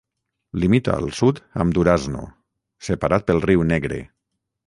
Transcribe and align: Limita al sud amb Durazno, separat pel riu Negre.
Limita 0.61 0.93
al 1.01 1.09
sud 1.17 1.41
amb 1.65 1.75
Durazno, 1.77 2.25
separat 2.87 3.27
pel 3.29 3.45
riu 3.47 3.67
Negre. 3.75 4.01